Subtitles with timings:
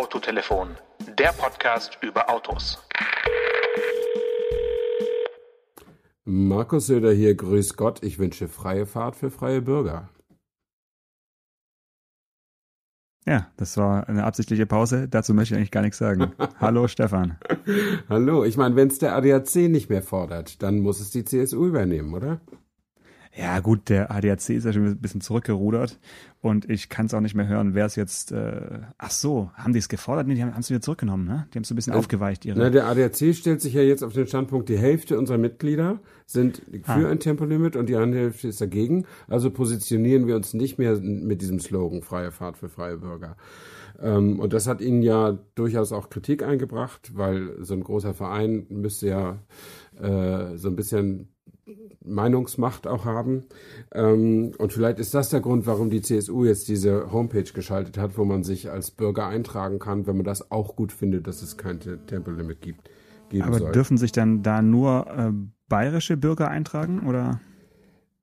[0.00, 0.78] Autotelefon,
[1.18, 2.78] der Podcast über Autos.
[6.24, 10.08] Markus Söder hier, grüß Gott, ich wünsche freie Fahrt für freie Bürger.
[13.26, 15.06] Ja, das war eine absichtliche Pause.
[15.06, 16.32] Dazu möchte ich eigentlich gar nichts sagen.
[16.60, 17.38] Hallo Stefan.
[18.08, 21.66] Hallo, ich meine, wenn es der ADAC nicht mehr fordert, dann muss es die CSU
[21.66, 22.40] übernehmen, oder?
[23.36, 26.00] Ja, gut, der ADAC ist ja schon ein bisschen zurückgerudert
[26.40, 28.32] und ich kann es auch nicht mehr hören, wer es jetzt.
[28.32, 30.26] Äh, ach so, haben die es gefordert?
[30.26, 31.46] Nee, die haben es wieder zurückgenommen, ne?
[31.52, 32.44] Die haben es ein bisschen äh, aufgeweicht.
[32.44, 36.00] Ihre na, der ADAC stellt sich ja jetzt auf den Standpunkt, die Hälfte unserer Mitglieder
[36.26, 37.10] sind für ah.
[37.10, 39.06] ein Tempolimit und die andere Hälfte ist dagegen.
[39.28, 43.36] Also positionieren wir uns nicht mehr mit diesem Slogan freie Fahrt für freie Bürger.
[44.00, 48.66] Ähm, und das hat ihnen ja durchaus auch Kritik eingebracht, weil so ein großer Verein
[48.70, 49.38] müsste ja
[50.00, 51.28] äh, so ein bisschen
[52.10, 53.44] Meinungsmacht auch haben.
[53.92, 58.18] Ähm, und vielleicht ist das der Grund, warum die CSU jetzt diese Homepage geschaltet hat,
[58.18, 61.56] wo man sich als Bürger eintragen kann, wenn man das auch gut findet, dass es
[61.56, 62.90] kein Tempolimit gibt.
[63.40, 63.72] Aber soll.
[63.72, 65.32] dürfen sich dann da nur äh,
[65.68, 67.40] bayerische Bürger eintragen oder?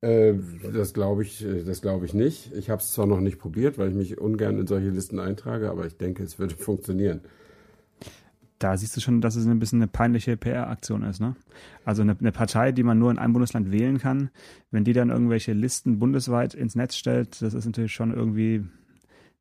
[0.01, 0.33] Äh,
[0.73, 2.53] das glaube ich, äh, das glaube ich nicht.
[2.53, 5.71] Ich habe es zwar noch nicht probiert, weil ich mich ungern in solche Listen eintrage,
[5.71, 7.21] aber ich denke, es würde funktionieren
[8.59, 11.19] da siehst du schon, dass es ein bisschen eine peinliche PR-Aktion ist.
[11.19, 11.35] Ne?
[11.85, 14.29] Also eine, eine, Partei, die man nur in einem Bundesland wählen kann,
[14.71, 18.65] wenn die dann irgendwelche Listen bundesweit ins Netz stellt, das ist natürlich schon irgendwie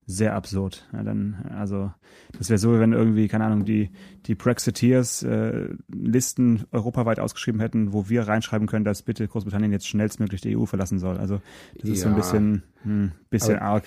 [0.06, 0.86] sehr absurd.
[0.92, 1.92] Ja, dann, also
[2.38, 3.90] das wäre so, wenn irgendwie, keine Ahnung, die,
[4.26, 9.88] die Brexiteers äh, Listen europaweit ausgeschrieben hätten, wo wir reinschreiben können, dass bitte Großbritannien jetzt
[9.88, 11.18] schnellstmöglich die EU verlassen soll.
[11.18, 11.40] Also
[11.74, 13.84] das ist ja, so ein bisschen, hm, bisschen arg,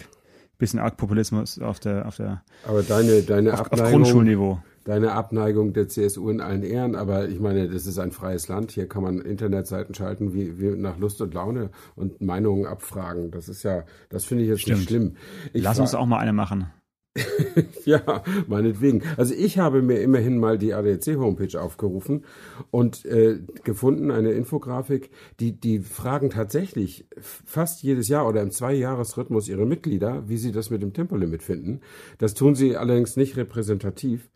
[0.58, 4.60] bisschen arg Populismus auf der, auf der aber deine, deine auf, auf Grundschulniveau
[4.90, 8.72] deine Abneigung der CSU in allen Ehren, aber ich meine, das ist ein freies Land.
[8.72, 13.30] Hier kann man Internetseiten schalten, wie, wie nach Lust und Laune und Meinungen abfragen.
[13.30, 14.80] Das ist ja, das finde ich jetzt Stimmt.
[14.80, 15.16] nicht schlimm.
[15.54, 16.72] Ich Lass uns auch mal eine machen.
[17.86, 19.04] ja, meinetwegen.
[19.16, 22.26] Also ich habe mir immerhin mal die ADAC-Homepage aufgerufen
[22.72, 29.50] und äh, gefunden, eine Infografik, die, die fragen tatsächlich fast jedes Jahr oder im Zweijahresrhythmus
[29.50, 31.82] ihre Mitglieder, wie sie das mit dem Tempolimit finden.
[32.18, 34.30] Das tun sie allerdings nicht repräsentativ.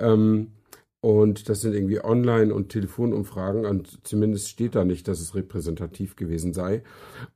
[0.00, 0.52] Ähm,
[1.02, 6.14] und das sind irgendwie Online- und Telefonumfragen und zumindest steht da nicht, dass es repräsentativ
[6.14, 6.82] gewesen sei.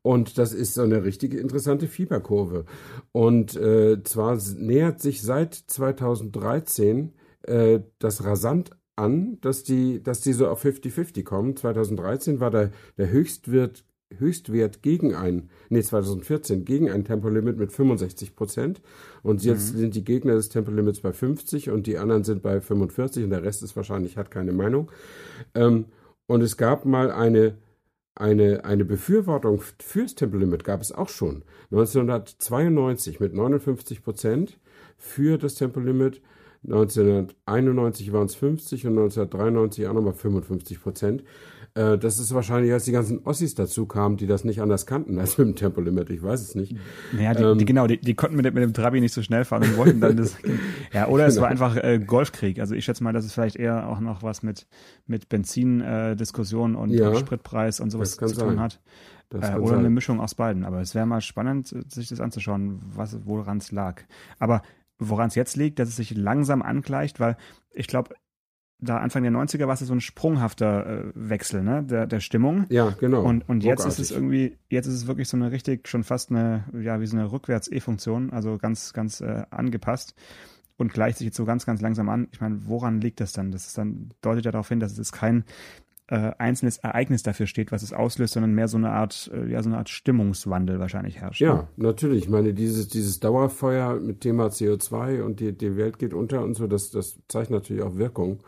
[0.03, 2.67] Und das ist so eine richtige interessante Fieberkurve.
[3.13, 10.35] Und äh, zwar nähert sich seit 2013 äh, das rasant an, dass die, dass die
[10.35, 11.57] so auf 50-50 kommen.
[11.57, 13.85] 2013 war der, der Höchstwert
[14.19, 18.81] Höchstwert gegen ein, nee, 2014 gegen ein Tempolimit mit 65 Prozent.
[19.23, 19.79] Und jetzt mhm.
[19.79, 23.43] sind die Gegner des Tempolimits bei 50 und die anderen sind bei 45 und der
[23.43, 24.91] Rest ist wahrscheinlich, hat keine Meinung.
[25.55, 25.87] Ähm,
[26.27, 27.57] und es gab mal eine,
[28.15, 31.43] eine, eine Befürwortung fürs Tempolimit gab es auch schon.
[31.71, 34.59] 1992 mit 59 Prozent
[34.97, 36.21] für das Tempolimit.
[36.65, 41.25] 1991 waren es 50 und 1993 auch nochmal 55 Prozent.
[41.77, 45.19] Äh, das ist wahrscheinlich, als die ganzen Ossis dazu kamen, die das nicht anders kannten
[45.19, 46.09] als mit dem Tempolimit.
[46.11, 46.77] Ich weiß es nicht.
[47.13, 49.45] Naja, die, ähm, die, genau, die, die konnten mit, mit, dem Trabi nicht so schnell
[49.45, 50.37] fahren und wollten dann das.
[50.93, 51.65] ja, oder es war genau.
[51.65, 52.61] einfach äh, Golfkrieg.
[52.61, 54.69] Also ich schätze mal, dass es vielleicht eher auch noch was mit,
[55.07, 58.61] mit Benzindiskussionen äh, und ja, Spritpreis und sowas zu tun sein.
[58.61, 58.81] hat.
[59.33, 59.79] Äh, oder sein.
[59.81, 60.65] eine Mischung aus beiden.
[60.65, 64.03] Aber es wäre mal spannend, sich das anzuschauen, was woran es lag.
[64.39, 64.63] Aber
[64.99, 67.37] woran es jetzt liegt, dass es sich langsam angleicht, weil
[67.73, 68.15] ich glaube,
[68.85, 72.67] da Anfang der 90er war es so ein sprunghafter äh, Wechsel, ne, der, der Stimmung.
[72.69, 73.23] Ja, genau.
[73.23, 76.31] Und, und jetzt ist es irgendwie, jetzt ist es wirklich so eine richtig, schon fast
[76.31, 80.15] eine, ja, wie so eine Rückwärts-E-Funktion, also ganz, ganz äh, angepasst
[80.77, 82.29] und gleicht sich jetzt so ganz, ganz langsam an.
[82.33, 83.53] Ich meine, woran liegt das dann?
[83.53, 85.45] Das ist dann, deutet ja darauf hin, dass es kein
[86.09, 89.63] äh, einzelnes Ereignis dafür steht, was es auslöst, sondern mehr so eine Art, äh, ja,
[89.63, 91.41] so eine Art Stimmungswandel wahrscheinlich herrscht.
[91.41, 91.69] Ja, ne?
[91.77, 92.25] natürlich.
[92.25, 96.55] Ich meine, dieses, dieses Dauerfeuer mit Thema CO2 und die, die Welt geht unter und
[96.55, 98.43] so, das, das zeigt natürlich auch Wirkung.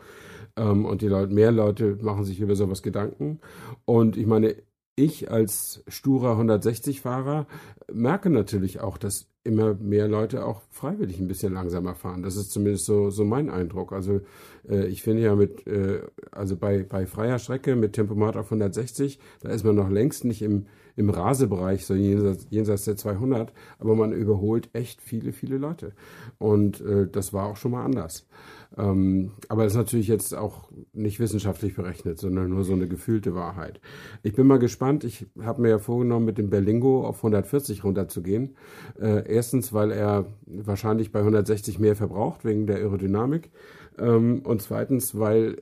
[0.55, 3.39] Ähm, und die Leute, mehr Leute machen sich über sowas Gedanken.
[3.85, 4.55] Und ich meine,
[4.95, 7.47] ich als sturer 160-Fahrer
[7.91, 12.21] merke natürlich auch, dass immer mehr Leute auch freiwillig ein bisschen langsamer fahren.
[12.21, 13.93] Das ist zumindest so, so mein Eindruck.
[13.93, 14.21] Also
[14.69, 16.01] äh, ich finde ja mit, äh,
[16.31, 20.41] also bei, bei freier Strecke mit Tempomat auf 160, da ist man noch längst nicht
[20.41, 20.65] im,
[20.97, 25.93] im Rasebereich, so jenseits, jenseits der 200, aber man überholt echt viele, viele Leute.
[26.39, 28.27] Und äh, das war auch schon mal anders.
[28.75, 33.35] Ähm, aber das ist natürlich jetzt auch nicht wissenschaftlich berechnet, sondern nur so eine gefühlte
[33.35, 33.79] Wahrheit.
[34.23, 35.03] Ich bin mal gespannt.
[35.03, 38.55] Ich habe mir ja vorgenommen, mit dem Berlingo auf 140 runterzugehen.
[38.99, 43.51] Äh, erstens, weil er wahrscheinlich bei 160 mehr verbraucht wegen der Aerodynamik.
[43.99, 45.57] Ähm, und zweitens, weil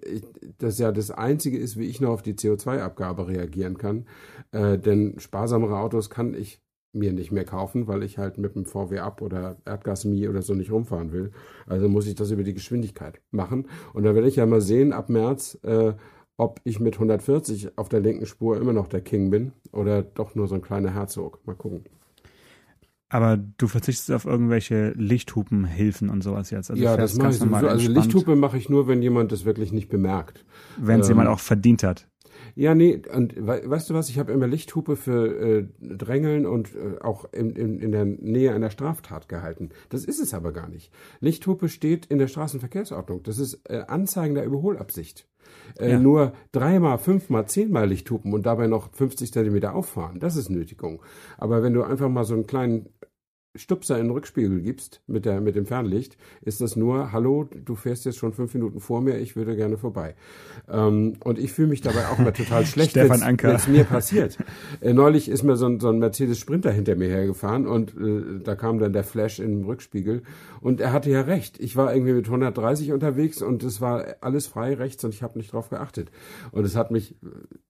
[0.58, 4.06] das ja das Einzige ist, wie ich noch auf die CO2-Abgabe reagieren kann.
[4.52, 6.62] Äh, denn sparsamere Autos kann ich
[6.96, 10.54] mir nicht mehr kaufen, weil ich halt mit dem VW Up oder Erdgasmie oder so
[10.54, 11.32] nicht rumfahren will.
[11.68, 13.68] Also muss ich das über die Geschwindigkeit machen.
[13.94, 15.94] Und da werde ich ja mal sehen ab März, äh,
[16.38, 20.36] ob ich mit 140 auf der linken Spur immer noch der King bin oder doch
[20.36, 21.46] nur so ein kleiner Herzog.
[21.46, 21.84] Mal gucken.
[23.16, 26.70] Aber du verzichtest auf irgendwelche Lichthupenhilfen und sowas jetzt.
[26.70, 27.66] Also ja, das mache ich sowieso.
[27.70, 30.44] Also Lichthupe mache ich nur, wenn jemand das wirklich nicht bemerkt.
[30.76, 32.10] Wenn es ähm, jemand auch verdient hat.
[32.56, 37.02] Ja, nee, und weißt du was, ich habe immer Lichthupe für äh, Drängeln und äh,
[37.02, 39.70] auch in, in, in der Nähe einer Straftat gehalten.
[39.90, 40.92] Das ist es aber gar nicht.
[41.20, 43.24] Lichthupe steht in der Straßenverkehrsordnung.
[43.24, 45.28] Das ist äh, Anzeigen der Überholabsicht.
[45.78, 46.00] Äh, ja.
[46.00, 51.02] Nur dreimal, fünfmal, zehnmal Lichthupen und dabei noch 50 Zentimeter auffahren, das ist Nötigung.
[51.38, 52.90] Aber wenn du einfach mal so einen kleinen
[53.56, 57.76] Stupser in den Rückspiegel gibst mit, der, mit dem Fernlicht, ist das nur, hallo, du
[57.76, 60.16] fährst jetzt schon fünf Minuten vor mir, ich würde gerne vorbei.
[60.70, 64.38] Ähm, und ich fühle mich dabei auch mal total schlecht, wenn es mir passiert.
[64.82, 68.40] Äh, neulich ist mir so ein, so ein Mercedes Sprinter hinter mir hergefahren und äh,
[68.44, 70.24] da kam dann der Flash in den Rückspiegel
[70.62, 71.60] und er hatte ja recht.
[71.60, 75.38] Ich war irgendwie mit 130 unterwegs und es war alles frei rechts und ich habe
[75.38, 76.12] nicht drauf geachtet.
[76.52, 77.16] Und es hat mich,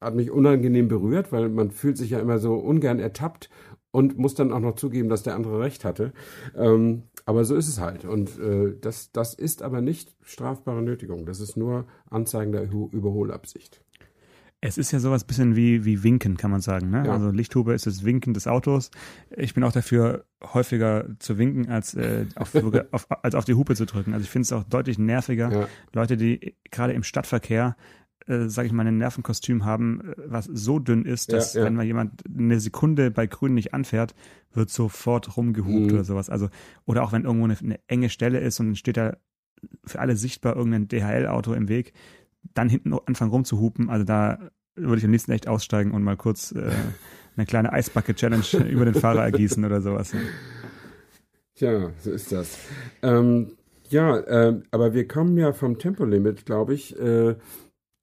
[0.01, 3.49] hat mich unangenehm berührt, weil man fühlt sich ja immer so ungern ertappt
[3.95, 6.11] und muss dann auch noch zugeben, dass der andere recht hatte.
[6.53, 8.03] Ähm, aber so ist es halt.
[8.03, 11.25] Und äh, das, das ist aber nicht strafbare Nötigung.
[11.25, 13.81] Das ist nur Anzeigen der Überholabsicht.
[14.59, 16.89] Es ist ja sowas bisschen wie, wie Winken, kann man sagen.
[16.89, 17.05] Ne?
[17.05, 17.13] Ja.
[17.13, 18.91] Also Lichthube ist das Winken des Autos.
[19.35, 22.53] Ich bin auch dafür, häufiger zu winken, als, äh, auf,
[22.91, 24.13] auf, als auf die Hupe zu drücken.
[24.13, 25.51] Also ich finde es auch deutlich nerviger.
[25.51, 25.67] Ja.
[25.93, 27.77] Leute, die gerade im Stadtverkehr
[28.27, 31.65] äh, sage ich mal, ein Nervenkostüm haben, äh, was so dünn ist, dass ja, ja.
[31.65, 34.15] wenn mal jemand eine Sekunde bei Grün nicht anfährt,
[34.53, 35.93] wird sofort rumgehupt mhm.
[35.93, 36.29] oder sowas.
[36.29, 36.49] Also,
[36.85, 39.17] oder auch wenn irgendwo eine, eine enge Stelle ist und steht da
[39.85, 41.93] für alle sichtbar irgendein DHL-Auto im Weg,
[42.53, 43.89] dann hinten anfangen rumzuhupen.
[43.89, 44.39] Also da
[44.75, 46.71] würde ich am liebsten echt aussteigen und mal kurz äh,
[47.35, 50.13] eine kleine Eisbucket-Challenge über den Fahrer ergießen oder sowas.
[51.55, 52.57] Tja, so ist das.
[53.01, 53.51] Ähm,
[53.89, 57.35] ja, äh, aber wir kommen ja vom Tempolimit, glaube ich, äh,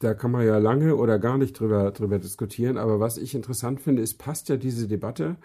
[0.02, 2.76] da kann man ja lange oder gar nicht drüber, drüber diskutieren.
[2.76, 5.36] Aber was ich interessant finde, ist, passt ja diese Debatte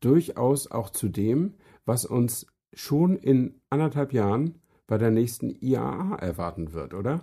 [0.00, 1.54] durchaus auch zu dem,
[1.86, 7.22] was uns schon in anderthalb Jahren bei der nächsten IAA erwarten wird, oder?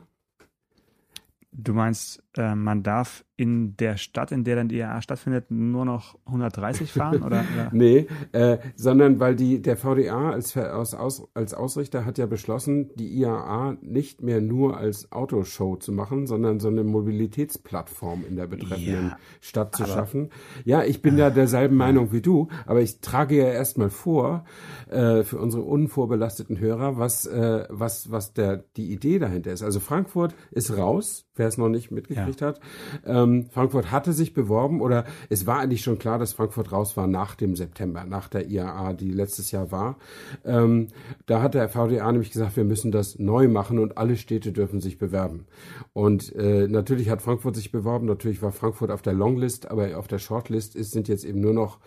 [1.54, 5.84] Du meinst, äh, man darf in der Stadt, in der dann die IAA stattfindet, nur
[5.84, 7.24] noch 130 fahren?
[7.24, 7.70] Oder, oder?
[7.72, 10.96] nee, äh, sondern weil die, der VDA als, als,
[11.34, 16.60] als Ausrichter hat ja beschlossen, die IAA nicht mehr nur als Autoshow zu machen, sondern
[16.60, 20.30] so eine Mobilitätsplattform in der betreffenden ja, Stadt zu schaffen.
[20.64, 24.46] Ja, ich bin ja derselben Meinung wie du, aber ich trage ja erstmal vor,
[24.88, 29.64] äh, für unsere unvorbelasteten Hörer, was, äh, was, was der, die Idee dahinter ist.
[29.64, 32.48] Also Frankfurt ist raus, wer es noch nicht mitgekriegt ja.
[32.50, 32.60] hat.
[33.04, 37.08] Ähm, Frankfurt hatte sich beworben oder es war eigentlich schon klar, dass Frankfurt raus war
[37.08, 39.98] nach dem September, nach der IAA, die letztes Jahr war.
[40.46, 40.90] Ähm,
[41.26, 44.82] da hat der VDA nämlich gesagt, wir müssen das neu machen und alle Städte dürfen
[44.82, 45.48] sich bewerben.
[45.94, 50.08] Und äh, natürlich hat Frankfurt sich beworben, natürlich war Frankfurt auf der Longlist, aber auf
[50.08, 51.80] der Shortlist ist, sind jetzt eben nur noch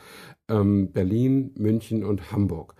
[0.48, 2.74] ähm, Berlin, München und Hamburg.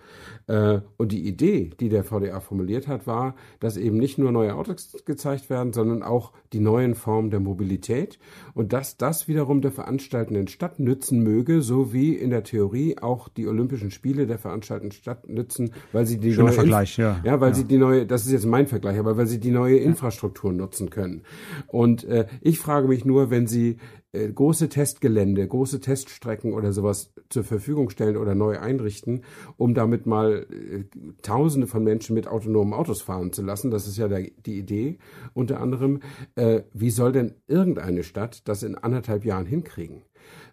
[0.47, 4.55] Äh, und die Idee, die der VDA formuliert hat, war, dass eben nicht nur neue
[4.55, 8.19] Autos gezeigt werden, sondern auch die neuen Formen der Mobilität
[8.53, 13.27] und dass das wiederum der veranstaltenden Stadt nützen möge, so wie in der Theorie auch
[13.27, 17.19] die Olympischen Spiele der veranstaltenden Stadt nützen, weil sie die Schöner neue Vergleich, ja.
[17.23, 17.55] Ja, weil ja.
[17.55, 20.89] sie die neue, das ist jetzt mein Vergleich, aber weil sie die neue Infrastruktur nutzen
[20.89, 21.23] können.
[21.67, 23.77] Und äh, ich frage mich nur, wenn sie
[24.15, 29.23] äh, große Testgelände, große Teststrecken oder sowas zur Verfügung stellen oder neu einrichten,
[29.57, 30.83] um damit mal äh,
[31.21, 33.71] Tausende von Menschen mit autonomen Autos fahren zu lassen.
[33.71, 34.97] Das ist ja die Idee.
[35.33, 36.01] Unter anderem,
[36.35, 40.03] äh, wie soll denn irgendeine Stadt das in anderthalb Jahren hinkriegen?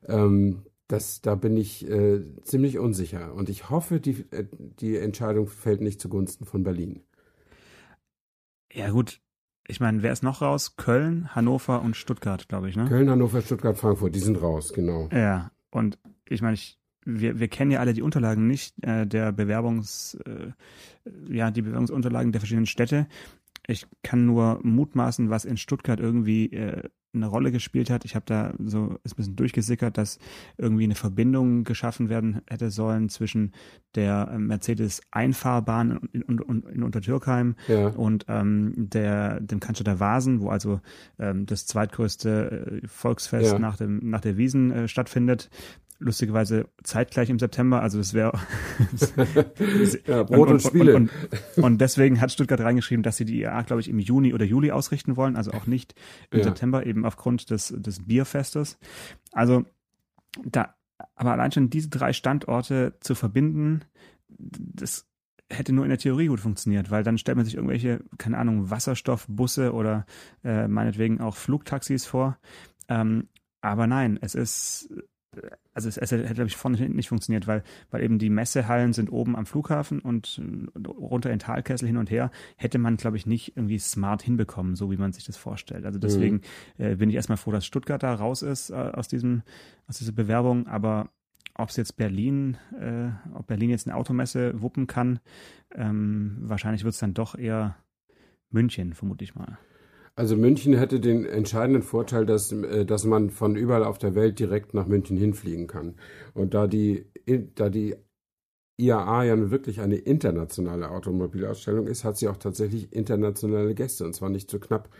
[0.06, 3.32] Ähm, das, da bin ich äh, ziemlich unsicher.
[3.34, 4.26] Und ich hoffe, die,
[4.80, 7.02] die Entscheidung fällt nicht zugunsten von Berlin.
[8.74, 9.20] Ja, gut,
[9.72, 10.76] ich meine, wer ist noch raus?
[10.76, 12.84] Köln, Hannover und Stuttgart, glaube ich, ne?
[12.84, 15.08] Köln, Hannover, Stuttgart, Frankfurt, die sind raus, genau.
[15.10, 15.98] Ja, und
[16.28, 20.52] ich meine, ich, wir, wir kennen ja alle die Unterlagen nicht, äh, der Bewerbungs, äh,
[21.26, 23.06] ja, die Bewerbungsunterlagen der verschiedenen Städte.
[23.66, 28.04] Ich kann nur mutmaßen, was in Stuttgart irgendwie äh, eine Rolle gespielt hat.
[28.04, 30.18] Ich habe da so ist ein bisschen durchgesickert, dass
[30.56, 33.52] irgendwie eine Verbindung geschaffen werden hätte sollen zwischen
[33.94, 37.88] der ähm, Mercedes Einfahrbahn in, in, in, Untertürkheim ja.
[37.88, 40.80] und ähm, der dem Cannstatter Vasen, wo also
[41.18, 43.58] ähm, das zweitgrößte äh, Volksfest ja.
[43.58, 45.50] nach dem nach der Wiesen äh, stattfindet
[46.02, 48.38] lustigerweise zeitgleich im September, also das wäre
[50.06, 50.96] ja, Brot und, und Spiele.
[50.96, 51.10] Und,
[51.56, 54.44] und, und, deswegen hat Stuttgart reingeschrieben, dass sie die IAA, glaube ich, im Juni oder
[54.44, 55.94] Juli ausrichten wollen, also auch nicht
[56.30, 56.44] im ja.
[56.44, 58.78] September, eben aufgrund des, des Bierfestes.
[59.32, 59.64] Also
[60.44, 60.74] da
[61.14, 63.82] aber allein schon diese drei Standorte zu verbinden,
[64.28, 65.08] das
[65.50, 68.70] hätte nur in der Theorie gut funktioniert, weil dann stellt man sich irgendwelche, keine Ahnung,
[68.70, 70.06] Wasserstoffbusse oder
[70.44, 72.38] äh, meinetwegen auch Flugtaxis vor.
[72.88, 73.28] Ähm,
[73.60, 74.92] aber nein, es ist,
[75.72, 78.92] also es, es hätte, glaube ich, vorne hinten nicht funktioniert, weil, weil eben die Messehallen
[78.92, 80.40] sind oben am Flughafen und
[80.86, 84.90] runter in Talkessel hin und her, hätte man, glaube ich, nicht irgendwie smart hinbekommen, so
[84.90, 85.86] wie man sich das vorstellt.
[85.86, 86.42] Also deswegen
[86.76, 86.84] mhm.
[86.84, 89.42] äh, bin ich erstmal froh, dass Stuttgart da raus ist äh, aus diesem,
[89.86, 91.10] aus dieser Bewerbung, aber
[91.54, 95.20] ob es jetzt Berlin, äh, ob Berlin jetzt eine Automesse wuppen kann,
[95.74, 97.76] ähm, wahrscheinlich wird es dann doch eher
[98.50, 99.58] München, vermute ich mal.
[100.14, 104.38] Also München hätte den entscheidenden Vorteil, dass, äh, dass man von überall auf der Welt
[104.38, 105.96] direkt nach München hinfliegen kann.
[106.34, 107.06] Und da die,
[107.54, 107.96] da die
[108.78, 114.30] IAA ja wirklich eine internationale Automobilausstellung ist, hat sie auch tatsächlich internationale Gäste und zwar
[114.30, 114.90] nicht so knapp.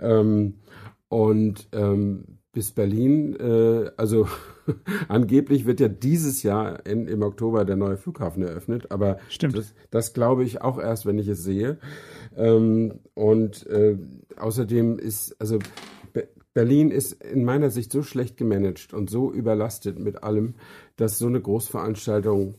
[0.00, 0.60] Ähm,
[1.08, 4.26] und ähm, bis Berlin, äh, also
[5.08, 9.56] angeblich wird ja dieses Jahr in, im Oktober der neue Flughafen eröffnet, aber Stimmt.
[9.56, 11.78] Das, das glaube ich auch erst, wenn ich es sehe.
[12.36, 13.96] Ähm, und äh,
[14.36, 15.58] außerdem ist, also
[16.12, 20.54] Be Berlin ist in meiner Sicht so schlecht gemanagt und so überlastet mit allem,
[20.96, 22.56] dass so eine Großveranstaltung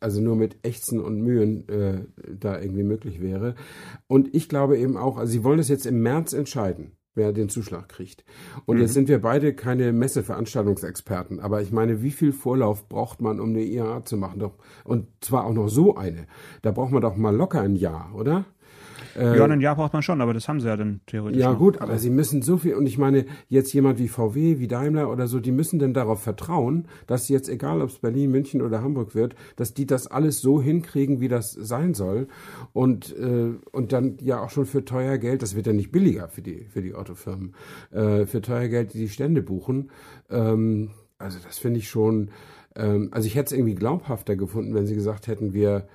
[0.00, 2.04] also nur mit Ächzen und Mühen äh,
[2.38, 3.54] da irgendwie möglich wäre.
[4.06, 7.48] Und ich glaube eben auch, also sie wollen das jetzt im März entscheiden wer den
[7.48, 8.24] Zuschlag kriegt.
[8.66, 8.82] Und mhm.
[8.82, 13.50] jetzt sind wir beide keine Messeveranstaltungsexperten, aber ich meine, wie viel Vorlauf braucht man, um
[13.50, 14.40] eine IAA zu machen?
[14.40, 14.54] Doch,
[14.84, 16.26] und zwar auch noch so eine.
[16.62, 18.44] Da braucht man doch mal locker ein Jahr, oder?
[19.16, 21.40] Äh, ja, ein Jahr braucht man schon, aber das haben sie ja dann theoretisch.
[21.40, 21.58] Ja, noch.
[21.58, 25.10] gut, aber sie müssen so viel, und ich meine, jetzt jemand wie VW, wie Daimler
[25.10, 28.82] oder so, die müssen denn darauf vertrauen, dass jetzt, egal ob es Berlin, München oder
[28.82, 32.28] Hamburg wird, dass die das alles so hinkriegen, wie das sein soll.
[32.72, 36.28] Und, äh, und dann ja auch schon für teuer Geld, das wird ja nicht billiger
[36.28, 37.54] für die, für die Autofirmen,
[37.90, 39.90] äh, für teuer Geld die Stände buchen.
[40.30, 42.30] Ähm, also das finde ich schon,
[42.76, 45.86] ähm, also ich hätte es irgendwie glaubhafter gefunden, wenn sie gesagt hätten, wir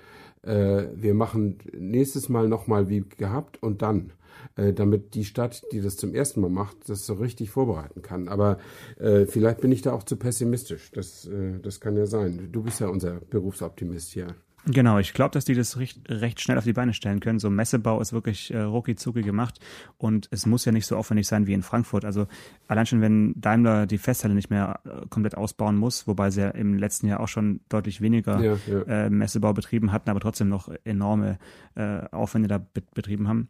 [0.43, 4.13] äh, wir machen nächstes Mal nochmal wie gehabt und dann,
[4.55, 8.27] äh, damit die Stadt, die das zum ersten Mal macht, das so richtig vorbereiten kann.
[8.27, 8.57] Aber
[8.97, 10.91] äh, vielleicht bin ich da auch zu pessimistisch.
[10.91, 12.49] Das, äh, das kann ja sein.
[12.51, 14.35] Du bist ja unser Berufsoptimist hier.
[14.65, 17.39] Genau, ich glaube, dass die das recht, recht, schnell auf die Beine stellen können.
[17.39, 19.59] So Messebau ist wirklich äh, rucki-zucki gemacht
[19.97, 22.05] und es muss ja nicht so aufwendig sein wie in Frankfurt.
[22.05, 22.27] Also
[22.67, 26.49] allein schon, wenn Daimler die Festhalle nicht mehr äh, komplett ausbauen muss, wobei sie ja
[26.49, 28.81] im letzten Jahr auch schon deutlich weniger ja, ja.
[28.81, 31.39] Äh, Messebau betrieben hatten, aber trotzdem noch enorme
[31.75, 32.63] äh, Aufwände da
[32.93, 33.49] betrieben haben,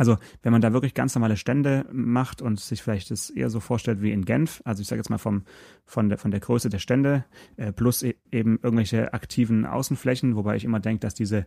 [0.00, 3.60] also wenn man da wirklich ganz normale Stände macht und sich vielleicht das eher so
[3.60, 5.44] vorstellt wie in Genf, also ich sage jetzt mal vom,
[5.84, 7.26] von, der, von der Größe der Stände
[7.58, 11.46] äh, plus e eben irgendwelche aktiven Außenflächen, wobei ich immer denke, dass diese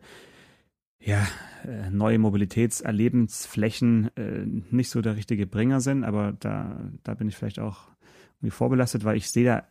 [1.00, 1.26] ja,
[1.66, 7.36] äh, neue Mobilitätserlebensflächen äh, nicht so der richtige Bringer sind, aber da, da bin ich
[7.36, 7.88] vielleicht auch
[8.44, 9.64] irgendwie vorbelastet, weil ich sehe da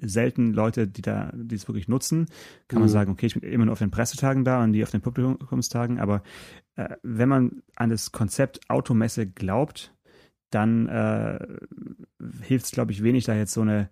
[0.00, 2.26] selten Leute, die da, die es wirklich nutzen.
[2.68, 2.82] Kann mhm.
[2.82, 5.00] man sagen, okay, ich bin immer nur auf den Pressetagen da und die auf den
[5.00, 6.22] Publikumstagen, aber
[6.76, 9.92] äh, wenn man an das Konzept Automesse glaubt,
[10.50, 11.38] dann äh,
[12.42, 13.88] hilft es, glaube ich, wenig, da jetzt so eine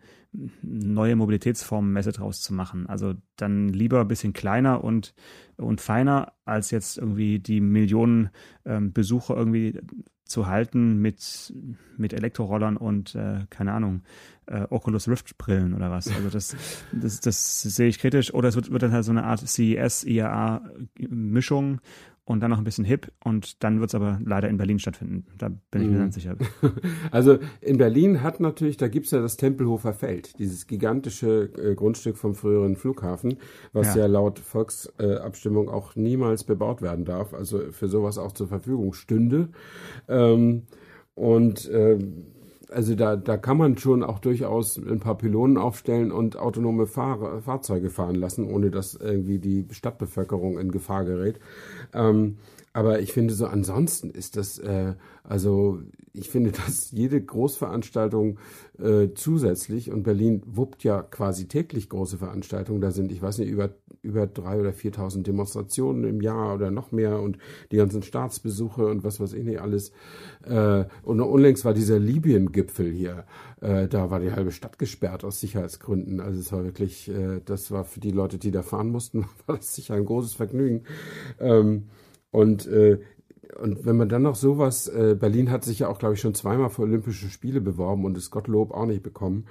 [0.63, 2.87] neue Mobilitätsform-Messe draus zu machen.
[2.87, 5.15] Also dann lieber ein bisschen kleiner und,
[5.57, 8.31] und feiner, als jetzt irgendwie die Millionen
[8.65, 9.81] ähm, Besucher irgendwie
[10.29, 11.53] zu halten mit,
[11.97, 14.03] mit Elektrorollern und, äh, keine Ahnung,
[14.47, 16.09] äh, Oculus Rift Brillen oder was.
[16.09, 16.57] Also das,
[16.93, 18.33] das, das sehe ich kritisch.
[18.33, 20.63] Oder es wird, wird dann halt so eine Art CES, IAA
[20.99, 21.81] Mischung
[22.29, 25.25] und dann noch ein bisschen hip und dann wird es aber leider in Berlin stattfinden.
[25.39, 26.01] Da bin ich mir mhm.
[26.01, 26.37] ganz sicher.
[27.11, 31.75] Also in Berlin hat natürlich, da gibt es ja das Tempelhofer Feld, dieses gigantische äh,
[31.75, 33.39] Grundstück vom früheren Flughafen,
[33.73, 38.33] was ja, ja laut Volksabstimmung äh, auch niemals bebaut werden darf, also für sowas auch
[38.33, 39.49] zur Verfügung stünde.
[40.07, 40.65] Ähm,
[41.15, 42.27] und ähm,
[42.71, 47.41] also da, da kann man schon auch durchaus ein paar Pylonen aufstellen und autonome Fahr
[47.41, 51.39] Fahrzeuge fahren lassen, ohne dass irgendwie die Stadtbevölkerung in Gefahr gerät.
[51.95, 52.39] Ähm,
[52.73, 55.81] aber ich finde so ansonsten ist das, äh, also
[56.13, 58.39] ich finde, dass jede Großveranstaltung
[58.79, 63.49] äh, zusätzlich, und Berlin wuppt ja quasi täglich große Veranstaltungen, da sind, ich weiß nicht,
[63.49, 63.71] über,
[64.03, 67.39] über drei oder 4.000 Demonstrationen im Jahr oder noch mehr und
[67.73, 69.93] die ganzen Staatsbesuche und was weiß ich nicht alles.
[70.45, 73.25] Äh, und unlängst war dieser Libyen-Gipfel hier,
[73.61, 76.21] äh, da war die halbe Stadt gesperrt aus Sicherheitsgründen.
[76.21, 79.57] Also es war wirklich, äh, das war für die Leute, die da fahren mussten, war
[79.57, 80.85] das sicher ein großes Vergnügen.
[81.41, 81.85] Ähm,
[82.31, 82.99] und, äh,
[83.61, 86.35] und wenn man dann noch sowas, äh, Berlin hat sich ja auch, glaube ich, schon
[86.35, 89.47] zweimal für Olympische Spiele beworben und das Gottlob auch nicht bekommen.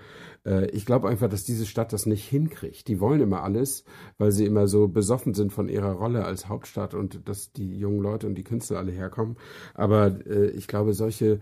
[0.46, 2.88] Äh, ich glaube einfach, dass diese Stadt das nicht hinkriegt.
[2.88, 3.84] Die wollen immer alles,
[4.18, 8.00] weil sie immer so besoffen sind von ihrer Rolle als Hauptstadt und dass die jungen
[8.00, 9.36] Leute und die Künstler alle herkommen.
[9.74, 11.40] Aber äh, ich glaube, solche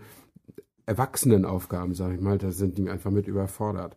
[0.86, 3.96] Erwachsenenaufgaben, sage ich mal, da sind die einfach mit überfordert.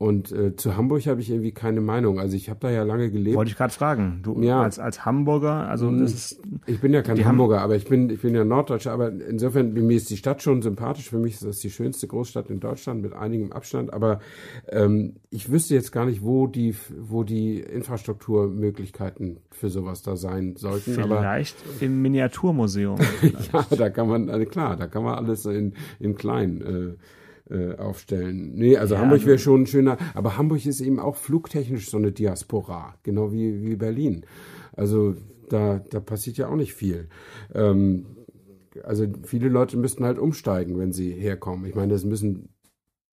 [0.00, 2.20] Und äh, zu Hamburg habe ich irgendwie keine Meinung.
[2.20, 3.36] Also ich habe da ja lange gelebt.
[3.36, 4.20] Wollte ich gerade fragen.
[4.22, 4.62] Du ja.
[4.62, 6.40] als, als Hamburger, also das ist.
[6.66, 8.92] Ich bin ja kein Hamburger, aber ich bin, ich bin ja Norddeutscher.
[8.92, 11.10] Aber insofern, mir ist die Stadt schon sympathisch.
[11.10, 13.92] Für mich ist das die schönste Großstadt in Deutschland mit einigem Abstand.
[13.92, 14.20] Aber
[14.68, 20.54] ähm, ich wüsste jetzt gar nicht, wo die, wo die Infrastrukturmöglichkeiten für sowas da sein
[20.54, 20.94] sollten.
[20.94, 23.00] Vielleicht aber, im Miniaturmuseum.
[23.52, 26.60] ja, da kann man, also klar, da kann man alles in, in klein.
[26.60, 27.17] Äh,
[27.50, 28.54] äh, aufstellen.
[28.54, 32.12] Nee, also ja, Hamburg wäre schon schöner, aber Hamburg ist eben auch flugtechnisch so eine
[32.12, 34.24] Diaspora, genau wie, wie Berlin.
[34.72, 35.14] Also
[35.48, 37.08] da, da passiert ja auch nicht viel.
[37.54, 38.06] Ähm,
[38.84, 41.66] also viele Leute müssten halt umsteigen, wenn sie herkommen.
[41.66, 42.50] Ich meine, das müssen,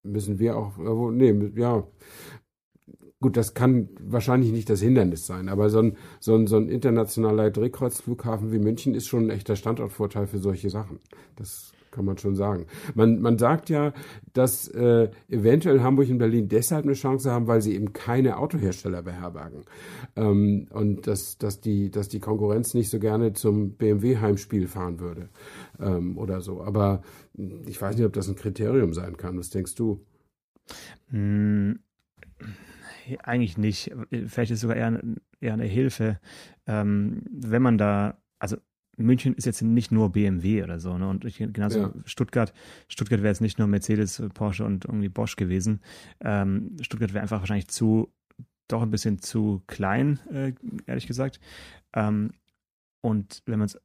[0.03, 0.77] müssen wir auch,
[1.11, 1.87] nee, ja,
[3.21, 6.69] gut, das kann wahrscheinlich nicht das Hindernis sein, aber so ein, so ein, so ein
[6.69, 10.99] internationaler Drehkreuzflughafen wie München ist schon ein echter Standortvorteil für solche Sachen.
[11.35, 12.65] Das kann man schon sagen.
[12.93, 13.93] Man, man sagt ja,
[14.33, 19.01] dass äh, eventuell Hamburg und Berlin deshalb eine Chance haben, weil sie eben keine Autohersteller
[19.01, 19.63] beherbergen.
[20.17, 25.29] Ähm, und dass, dass, die, dass die Konkurrenz nicht so gerne zum BMW-Heimspiel fahren würde
[25.79, 26.61] ähm, oder so.
[26.61, 27.01] Aber
[27.65, 29.37] ich weiß nicht, ob das ein Kriterium sein kann.
[29.39, 30.05] Was denkst du?
[31.09, 31.79] Hm,
[33.23, 33.95] eigentlich nicht.
[34.09, 35.01] Vielleicht ist es sogar eher,
[35.39, 36.19] eher eine Hilfe,
[36.67, 38.57] ähm, wenn man da, also
[38.97, 41.07] München ist jetzt nicht nur BMW oder so, ne?
[41.07, 41.93] Und ich, genauso ja.
[42.05, 42.53] Stuttgart,
[42.87, 45.81] Stuttgart wäre jetzt nicht nur Mercedes, Porsche und irgendwie Bosch gewesen.
[46.21, 48.13] Ähm, Stuttgart wäre einfach wahrscheinlich zu,
[48.67, 50.53] doch ein bisschen zu klein, äh,
[50.85, 51.39] ehrlich gesagt.
[51.93, 52.31] Ähm,
[53.01, 53.79] und wenn man es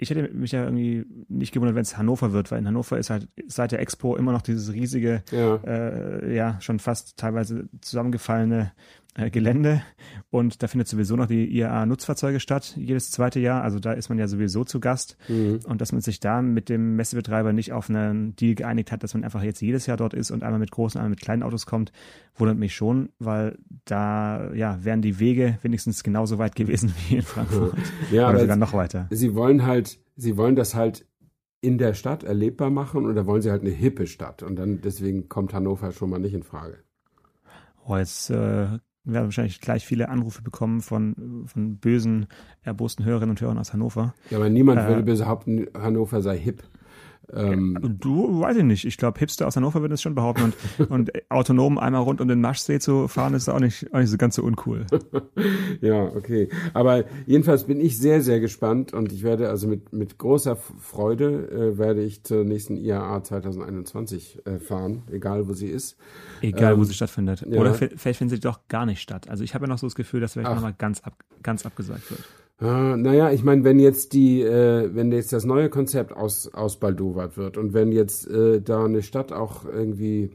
[0.00, 3.10] ich hätte mich ja irgendwie nicht gewundert, wenn es Hannover wird, weil in Hannover ist
[3.10, 8.72] halt seit der Expo immer noch dieses riesige, ja, äh, ja schon fast teilweise zusammengefallene
[9.16, 9.82] äh, Gelände
[10.30, 13.62] und da findet sowieso noch die IAA-Nutzfahrzeuge statt, jedes zweite Jahr.
[13.62, 15.16] Also da ist man ja sowieso zu Gast.
[15.28, 15.60] Mhm.
[15.64, 19.14] Und dass man sich da mit dem Messebetreiber nicht auf einen Deal geeinigt hat, dass
[19.14, 21.66] man einfach jetzt jedes Jahr dort ist und einmal mit großen, einmal mit kleinen Autos
[21.66, 21.90] kommt,
[22.36, 27.22] wundert mich schon, weil da ja wären die Wege wenigstens genauso weit gewesen wie in
[27.22, 27.74] Frankfurt.
[28.10, 29.06] Ja, Oder sogar noch weiter.
[29.10, 31.06] Sie wollen halt, sie wollen das halt
[31.60, 35.28] in der Stadt erlebbar machen oder wollen sie halt eine hippe Stadt und dann deswegen
[35.28, 36.78] kommt Hannover schon mal nicht in Frage.
[37.86, 42.26] Oh, jetzt äh, wir werden wahrscheinlich gleich viele Anrufe bekommen von, von bösen,
[42.62, 44.14] erbosten Hörerinnen und Hörern aus Hannover.
[44.30, 46.62] Ja, aber niemand äh, würde behaupten, Hannover sei hip.
[47.32, 48.84] Ähm, du, weiß ich nicht.
[48.84, 50.52] Ich glaube, Hipster aus Hannover würden es schon behaupten.
[50.78, 54.10] Und, und autonom einmal rund um den Maschsee zu fahren, ist auch nicht, auch nicht
[54.10, 54.86] so ganz so uncool.
[55.80, 56.48] ja, okay.
[56.74, 61.50] Aber jedenfalls bin ich sehr, sehr gespannt und ich werde also mit, mit großer Freude
[61.50, 65.96] äh, werde ich zur nächsten IAA 2021 äh, fahren, egal wo sie ist.
[66.40, 67.44] Egal, ähm, wo sie stattfindet.
[67.48, 67.60] Ja.
[67.60, 69.28] Oder vielleicht findet sie doch gar nicht statt.
[69.28, 72.10] Also ich habe ja noch so das Gefühl, dass vielleicht nochmal ganz, ab, ganz abgesagt
[72.10, 72.24] wird.
[72.60, 77.36] Äh, naja, ich meine, wenn jetzt die, äh, wenn jetzt das neue Konzept aus, ausbaldowert
[77.36, 80.30] wird und wenn jetzt äh, da eine Stadt auch irgendwie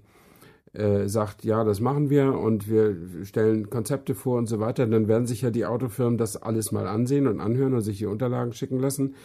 [0.73, 5.07] äh, sagt, ja, das machen wir und wir stellen Konzepte vor und so weiter, dann
[5.07, 8.53] werden sich ja die Autofirmen das alles mal ansehen und anhören und sich die Unterlagen
[8.53, 9.15] schicken lassen.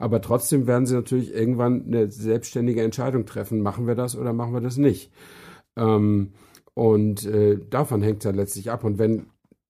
[0.00, 4.52] Aber trotzdem werden sie natürlich irgendwann eine selbstständige Entscheidung treffen, machen wir das oder machen
[4.52, 5.12] wir das nicht.
[5.76, 6.32] Ähm,
[6.74, 8.84] und äh, davon hängt es ja letztlich ab.
[8.84, 9.26] Und wenn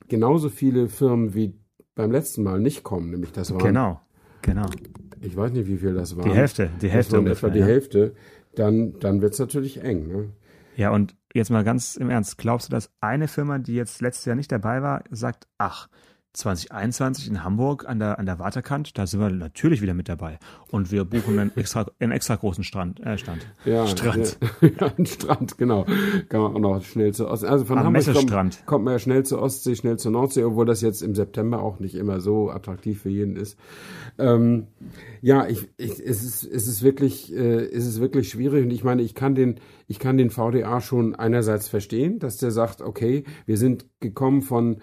[0.08, 1.54] genauso viele Firmen wie
[1.98, 3.58] beim letzten Mal nicht kommen, nämlich das war.
[3.58, 4.00] Genau,
[4.42, 4.66] genau.
[5.20, 6.24] Ich weiß nicht, wie viel das war.
[6.24, 7.48] Die Hälfte, die Hälfte das ungefähr.
[7.48, 7.66] Etwa die ja.
[7.66, 8.14] Hälfte.
[8.54, 10.06] Dann, dann wird es natürlich eng.
[10.06, 10.28] Ne?
[10.76, 14.26] Ja, und jetzt mal ganz im Ernst, glaubst du, dass eine Firma, die jetzt letztes
[14.26, 15.88] Jahr nicht dabei war, sagt, ach,
[16.38, 20.38] 2021 in Hamburg an der, an der Waterkant, da sind wir natürlich wieder mit dabei.
[20.70, 23.44] Und wir buchen einen extra, einen extra großen Strand, äh, Stand.
[23.64, 24.38] Ja, Strand.
[24.60, 25.84] Ja, ein Strand, genau.
[26.28, 27.48] Kann man auch noch schnell zur Ostsee.
[27.48, 30.66] Also von Am Hamburg kommt, kommt man ja schnell zur Ostsee, schnell zur Nordsee, obwohl
[30.66, 33.58] das jetzt im September auch nicht immer so attraktiv für jeden ist.
[34.18, 34.68] Ähm,
[35.20, 38.64] ja, ich, ich, es ist, es ist wirklich, äh, es ist wirklich schwierig.
[38.64, 39.56] Und ich meine, ich kann den,
[39.88, 44.78] ich kann den VDA schon einerseits verstehen, dass der sagt, okay, wir sind gekommen von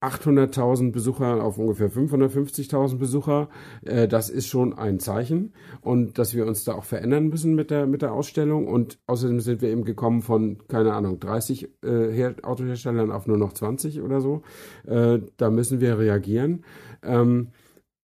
[0.00, 3.48] 800.000 Besucher auf ungefähr 550.000 Besucher.
[3.84, 7.70] Äh, das ist schon ein Zeichen und dass wir uns da auch verändern müssen mit
[7.70, 12.34] der mit der Ausstellung und außerdem sind wir eben gekommen von keine Ahnung 30 äh,
[12.42, 14.42] Autoherstellern auf nur noch 20 oder so.
[14.86, 16.64] Äh, da müssen wir reagieren.
[17.02, 17.48] Ähm,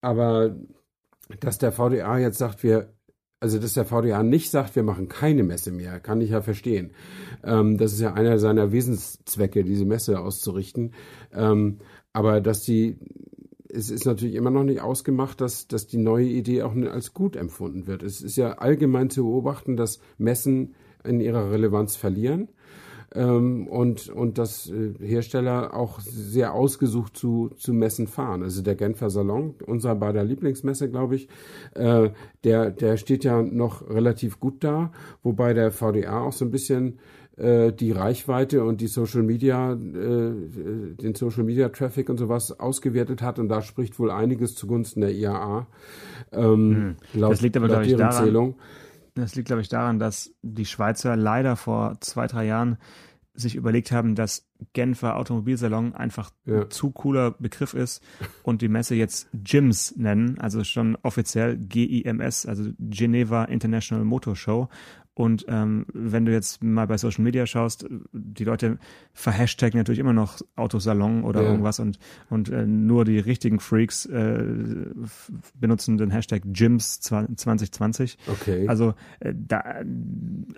[0.00, 0.56] aber
[1.40, 2.93] dass der VDA jetzt sagt, wir
[3.40, 6.92] also dass der VDA nicht sagt, wir machen keine Messe mehr, kann ich ja verstehen.
[7.42, 10.92] Ähm, das ist ja einer seiner Wesenszwecke, diese Messe auszurichten.
[11.32, 11.78] Ähm,
[12.12, 12.96] aber dass die,
[13.68, 17.36] es ist natürlich immer noch nicht ausgemacht, dass, dass die neue Idee auch als gut
[17.36, 18.02] empfunden wird.
[18.02, 22.48] Es ist ja allgemein zu beobachten, dass Messen in ihrer Relevanz verlieren
[23.14, 28.42] ähm, und, und dass äh, Hersteller auch sehr ausgesucht zu, zu Messen fahren.
[28.42, 31.28] Also der Genfer Salon, unser beider Lieblingsmesse, glaube ich,
[31.74, 32.10] äh,
[32.42, 36.98] der, der steht ja noch relativ gut da, wobei der VDA auch so ein bisschen
[37.36, 43.22] äh, die Reichweite und die Social Media, äh, den Social Media Traffic und sowas ausgewertet
[43.22, 45.66] hat und da spricht wohl einiges zugunsten der IAA.
[46.32, 47.20] Ähm, hm.
[47.20, 48.54] laut, das liegt aber, glaube ich, daran, Zählung.
[49.14, 52.78] Das liegt, glaube ich, daran, dass die Schweizer leider vor zwei, drei Jahren
[53.34, 56.62] sich überlegt haben, dass Genfer Automobilsalon einfach ja.
[56.62, 58.02] ein zu cooler Begriff ist
[58.42, 64.68] und die Messe jetzt GIMS nennen, also schon offiziell GIMS, also Geneva International Motor Show.
[65.14, 68.78] Und ähm, wenn du jetzt mal bei Social Media schaust, die Leute
[69.12, 71.50] verhashtaggen natürlich immer noch Autosalon oder ja.
[71.50, 71.98] irgendwas und,
[72.30, 74.44] und äh, nur die richtigen Freaks äh,
[75.54, 78.18] benutzen den Hashtag Gyms 2020.
[78.26, 78.66] Okay.
[78.66, 79.82] Also äh, da,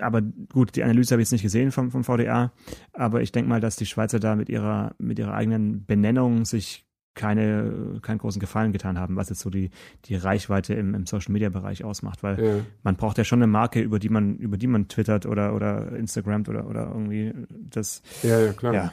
[0.00, 2.52] aber gut, die Analyse habe ich jetzt nicht gesehen vom, vom VDA,
[2.94, 6.85] aber ich denke mal, dass die Schweizer da mit ihrer, mit ihrer eigenen Benennung sich
[7.16, 9.70] keine, keinen großen Gefallen getan haben, was jetzt so die,
[10.04, 12.54] die Reichweite im, im Social Media Bereich ausmacht, weil ja.
[12.84, 15.96] man braucht ja schon eine Marke, über die man, über die man twittert oder, oder
[15.96, 18.02] Instagramt oder, oder irgendwie das.
[18.22, 18.74] Ja, ja, klar.
[18.74, 18.92] Ja,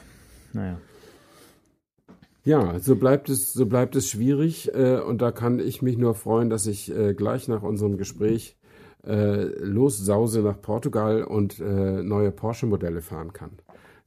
[0.52, 0.78] naja.
[2.44, 6.14] Ja, so bleibt es, so bleibt es schwierig äh, und da kann ich mich nur
[6.14, 8.56] freuen, dass ich äh, gleich nach unserem Gespräch
[9.06, 13.52] äh, lossause nach Portugal und äh, neue Porsche-Modelle fahren kann.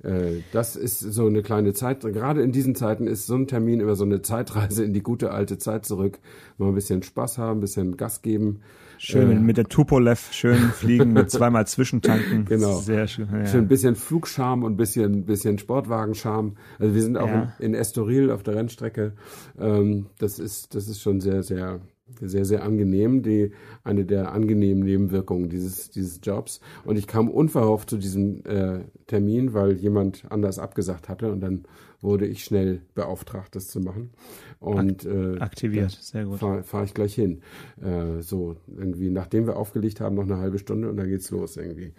[0.03, 2.01] Äh, das ist so eine kleine Zeit.
[2.01, 5.31] Gerade in diesen Zeiten ist so ein Termin immer so eine Zeitreise in die gute
[5.31, 6.19] alte Zeit zurück.
[6.57, 8.61] Mal ein bisschen Spaß haben, ein bisschen Gas geben.
[8.99, 12.45] Schön äh, mit der Tupolev schön fliegen mit zweimal Zwischentanken.
[12.45, 12.77] Genau.
[12.77, 13.27] Sehr schön.
[13.31, 13.45] Ja.
[13.45, 16.57] Schön ein bisschen Flugscham und ein bisschen, bisschen Sportwagenscham.
[16.79, 17.53] Also wir sind auch ja.
[17.59, 19.13] in, in Estoril auf der Rennstrecke.
[19.59, 21.79] Ähm, das ist, das ist schon sehr, sehr,
[22.21, 23.51] sehr, sehr angenehm, die,
[23.83, 26.61] eine der angenehmen Nebenwirkungen dieses, dieses Jobs.
[26.85, 31.65] Und ich kam unverhofft zu diesem äh, Termin, weil jemand anders abgesagt hatte und dann
[32.01, 34.11] wurde ich schnell beauftragt, das zu machen.
[34.59, 36.39] Und äh, aktiviert, sehr gut.
[36.39, 37.41] Fahre fahr ich gleich hin.
[37.81, 41.57] Äh, so irgendwie, nachdem wir aufgelegt haben, noch eine halbe Stunde und dann geht's los
[41.57, 41.93] irgendwie.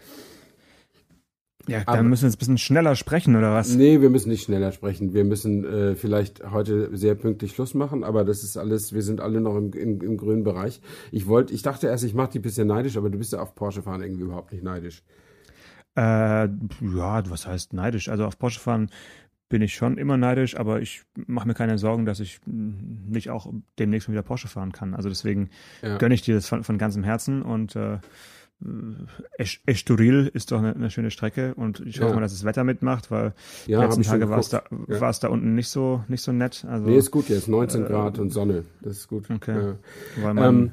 [1.68, 3.74] Ja, dann Aber, müssen wir jetzt ein bisschen schneller sprechen, oder was?
[3.74, 5.12] Nee, wir müssen nicht schneller sprechen.
[5.12, 9.20] Wir müssen äh, vielleicht heute sehr pünktlich Schluss machen, aber das ist alles, wir sind
[9.20, 10.80] alle noch im, im, im grünen Bereich.
[11.12, 13.40] Ich wollte, ich dachte erst, ich mache dich ein bisschen neidisch, aber du bist ja
[13.40, 15.02] auf Porsche fahren irgendwie überhaupt nicht neidisch.
[15.96, 18.08] Äh, ja, was heißt neidisch?
[18.08, 18.90] Also auf Porsche fahren
[19.48, 23.52] bin ich schon immer neidisch, aber ich mache mir keine Sorgen, dass ich nicht auch
[23.78, 24.94] demnächst wieder Porsche fahren kann.
[24.94, 25.50] Also deswegen
[25.82, 25.96] ja.
[25.98, 27.98] gönne ich dir das von, von ganzem Herzen und äh,
[29.66, 32.14] Estoril ist doch eine, eine, schöne Strecke und ich hoffe ja.
[32.16, 33.32] mal, dass das Wetter mitmacht, weil
[33.66, 35.12] ja, die letzten Tage war es da, ja.
[35.12, 36.66] da unten nicht so, nicht so nett.
[36.68, 39.30] Also, nee, ist gut jetzt, 19 äh, Grad und Sonne, das ist gut.
[39.30, 39.74] Okay.
[40.16, 40.34] Ja.
[40.34, 40.72] Man, ähm,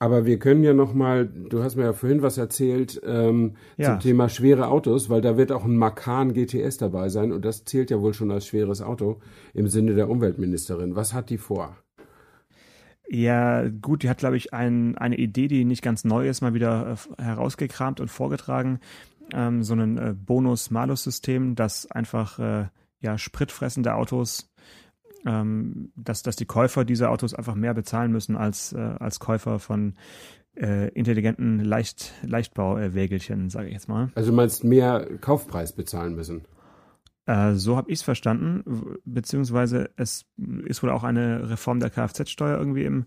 [0.00, 3.98] aber wir können ja noch mal, du hast mir ja vorhin was erzählt ähm, zum
[3.98, 7.90] Thema schwere Autos, weil da wird auch ein Macan GTS dabei sein und das zählt
[7.90, 9.18] ja wohl schon als schweres Auto
[9.54, 10.94] im Sinne der Umweltministerin.
[10.94, 11.76] Was hat die vor?
[13.10, 16.54] Ja, gut, die hat, glaube ich, ein, eine Idee, die nicht ganz neu ist, mal
[16.54, 18.80] wieder äh, herausgekramt und vorgetragen.
[19.32, 22.66] Ähm, so ein äh, Bonus-Malus-System, das einfach äh,
[23.00, 24.50] ja, spritfressende Autos,
[25.26, 29.58] ähm, dass, dass die Käufer dieser Autos einfach mehr bezahlen müssen als, äh, als Käufer
[29.58, 29.94] von
[30.56, 34.10] äh, intelligenten Leicht, Leichtbauwägelchen, sage ich jetzt mal.
[34.14, 36.42] Also du meinst mehr Kaufpreis bezahlen müssen?
[37.28, 40.24] Äh, so habe ich es verstanden, beziehungsweise es
[40.64, 43.04] ist wohl auch eine Reform der Kfz-Steuer irgendwie im,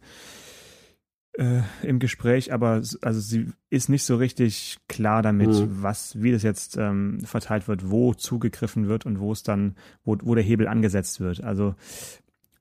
[1.33, 5.81] äh, im Gespräch, aber also sie ist nicht so richtig klar damit, mhm.
[5.81, 10.15] was, wie das jetzt ähm, verteilt wird, wo zugegriffen wird und wo es dann, wo,
[10.21, 11.43] wo der Hebel angesetzt wird.
[11.43, 11.73] Also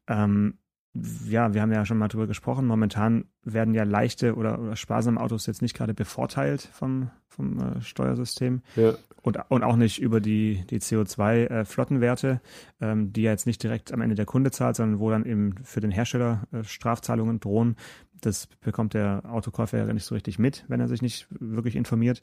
[0.08, 0.54] ähm,
[0.94, 2.66] ja, wir haben ja schon mal drüber gesprochen.
[2.66, 7.80] Momentan werden ja leichte oder, oder sparsame Autos jetzt nicht gerade bevorteilt vom, vom äh,
[7.80, 8.62] Steuersystem.
[8.74, 8.94] Ja.
[9.22, 12.40] Und, und auch nicht über die, die CO2-Flottenwerte,
[12.80, 15.26] äh, ähm, die ja jetzt nicht direkt am Ende der Kunde zahlt, sondern wo dann
[15.26, 17.76] eben für den Hersteller äh, Strafzahlungen drohen.
[18.20, 22.20] Das bekommt der Autokäufer ja nicht so richtig mit, wenn er sich nicht wirklich informiert.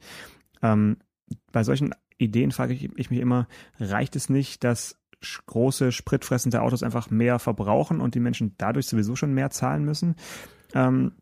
[0.62, 0.98] Ähm,
[1.52, 3.48] bei solchen Ideen frage ich, ich mich immer,
[3.80, 4.97] reicht es nicht, dass
[5.46, 10.16] große spritfressende Autos einfach mehr verbrauchen und die Menschen dadurch sowieso schon mehr zahlen müssen.
[10.74, 11.14] Ähm,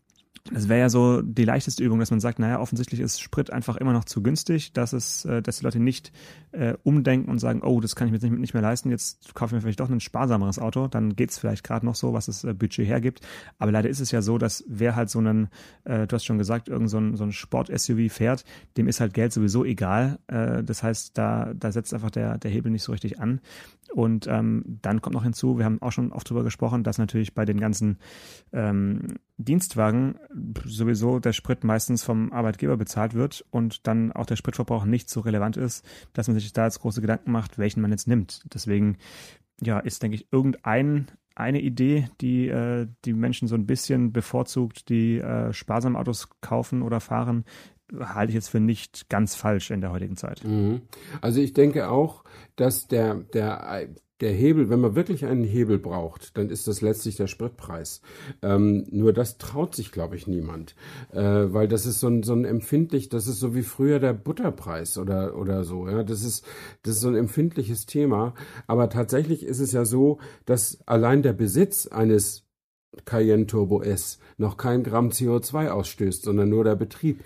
[0.51, 3.77] das wäre ja so die leichteste Übung, dass man sagt, naja, offensichtlich ist Sprit einfach
[3.77, 6.11] immer noch zu günstig, dass es, äh, dass die Leute nicht
[6.51, 9.49] äh, umdenken und sagen, oh, das kann ich mir jetzt nicht, mehr leisten, jetzt kaufe
[9.49, 12.43] ich mir vielleicht doch ein sparsameres Auto, dann geht's vielleicht gerade noch so, was das
[12.43, 13.21] äh, Budget hergibt.
[13.57, 15.49] Aber leider ist es ja so, dass wer halt so einen,
[15.83, 18.45] äh, du hast schon gesagt, irgend so ein, so ein Sport-SUV fährt,
[18.77, 20.19] dem ist halt Geld sowieso egal.
[20.27, 23.41] Äh, das heißt, da, da setzt einfach der, der Hebel nicht so richtig an.
[23.93, 27.33] Und ähm, dann kommt noch hinzu, wir haben auch schon oft drüber gesprochen, dass natürlich
[27.33, 27.97] bei den ganzen
[28.51, 30.15] ähm, Dienstwagen
[30.65, 35.21] sowieso der Sprit meistens vom Arbeitgeber bezahlt wird und dann auch der Spritverbrauch nicht so
[35.21, 38.43] relevant ist, dass man sich da jetzt große Gedanken macht, welchen man jetzt nimmt.
[38.53, 38.97] Deswegen
[39.61, 44.89] ja, ist, denke ich, irgendein eine Idee, die äh, die Menschen so ein bisschen bevorzugt,
[44.89, 47.43] die äh, sparsam Autos kaufen oder fahren,
[47.99, 50.43] halte ich jetzt für nicht ganz falsch in der heutigen Zeit.
[50.43, 50.81] Mhm.
[51.21, 52.23] Also ich denke auch,
[52.55, 53.87] dass der, der,
[54.21, 58.01] der Hebel, wenn man wirklich einen Hebel braucht, dann ist das letztlich der Spritpreis.
[58.41, 60.75] Ähm, nur das traut sich, glaube ich, niemand,
[61.11, 64.13] äh, weil das ist so ein, so ein empfindlich, das ist so wie früher der
[64.13, 65.89] Butterpreis oder oder so.
[65.89, 66.45] Ja, das ist
[66.83, 68.33] das ist so ein empfindliches Thema.
[68.67, 72.45] Aber tatsächlich ist es ja so, dass allein der Besitz eines
[73.03, 77.21] Cayenne Turbo S noch kein Gramm CO2 ausstößt, sondern nur der Betrieb.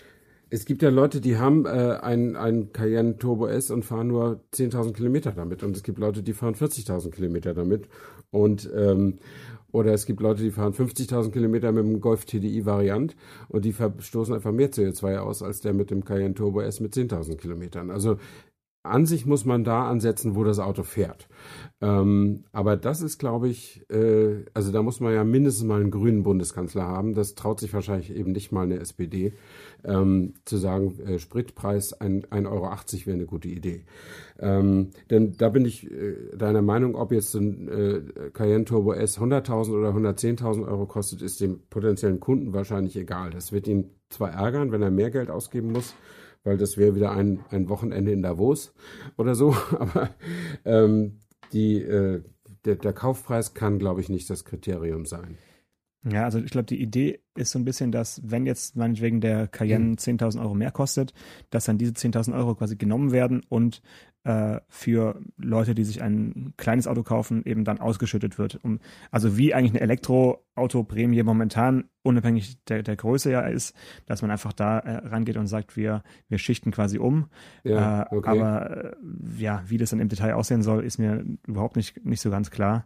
[0.52, 4.42] Es gibt ja Leute, die haben äh, ein, ein Cayenne Turbo S und fahren nur
[4.54, 5.62] 10.000 Kilometer damit.
[5.62, 7.88] Und es gibt Leute, die fahren 40.000 Kilometer damit.
[8.32, 9.20] Und ähm,
[9.72, 13.16] oder es gibt Leute, die fahren 50.000 Kilometer mit dem Golf TDI Variant
[13.50, 16.94] und die verstoßen einfach mehr CO2 aus als der mit dem Cayenne Turbo S mit
[16.94, 17.92] 10.000 Kilometern.
[17.92, 18.18] Also
[18.84, 21.28] an sich muss man da ansetzen, wo das Auto fährt.
[21.82, 25.92] Ähm, aber das ist, glaube ich, äh, also da muss man ja mindestens mal einen
[25.92, 27.14] grünen Bundeskanzler haben.
[27.14, 29.34] Das traut sich wahrscheinlich eben nicht mal eine SPD,
[29.84, 32.70] ähm, zu sagen, äh, Spritpreis 1,80 Euro
[33.06, 33.84] wäre eine gute Idee.
[34.40, 39.20] Ähm, denn da bin ich äh, deiner Meinung, ob jetzt ein äh, Cayenne Turbo S
[39.20, 43.30] 100.000 oder 110.000 Euro kostet, ist dem potenziellen Kunden wahrscheinlich egal.
[43.32, 45.96] Das wird ihn zwar ärgern, wenn er mehr Geld ausgeben muss,
[46.44, 48.74] weil das wäre wieder ein, ein Wochenende in Davos
[49.18, 50.12] oder so, aber
[50.66, 51.20] ähm,
[51.54, 52.24] die, äh,
[52.66, 55.38] der, der Kaufpreis kann, glaube ich, nicht das Kriterium sein.
[56.04, 59.48] Ja, also ich glaube, die Idee ist so ein bisschen, dass wenn jetzt meinetwegen der
[59.48, 60.44] Cayenne 10.000 mhm.
[60.44, 61.14] Euro mehr kostet,
[61.50, 63.82] dass dann diese 10.000 Euro quasi genommen werden und
[64.24, 68.64] äh, für Leute, die sich ein kleines Auto kaufen, eben dann ausgeschüttet wird.
[68.64, 68.80] Um,
[69.12, 74.54] also wie eigentlich eine Elektroauto-Prämie momentan unabhängig der, der Größe ja ist, dass man einfach
[74.54, 77.28] da äh, rangeht und sagt, wir, wir schichten quasi um.
[77.64, 78.30] Ja, äh, okay.
[78.30, 78.96] Aber äh,
[79.38, 82.52] ja, wie das dann im Detail aussehen soll, ist mir überhaupt nicht, nicht so ganz
[82.52, 82.86] klar.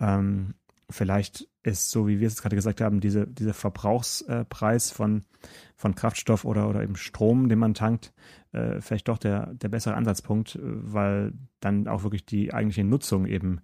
[0.00, 0.54] Ähm,
[0.90, 5.24] vielleicht ist, so wie wir es gerade gesagt haben, diese, dieser Verbrauchspreis von,
[5.76, 8.12] von Kraftstoff oder, oder eben Strom, den man tankt,
[8.52, 13.26] äh, vielleicht doch der, der bessere Ansatzpunkt, äh, weil dann auch wirklich die eigentliche Nutzung
[13.26, 13.60] eben